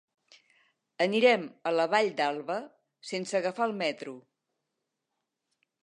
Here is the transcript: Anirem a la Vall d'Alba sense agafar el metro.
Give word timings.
Anirem 1.05 1.43
a 1.71 1.75
la 1.77 1.85
Vall 1.93 2.09
d'Alba 2.21 2.57
sense 3.13 3.39
agafar 3.41 3.71
el 3.71 3.79
metro. 3.87 4.19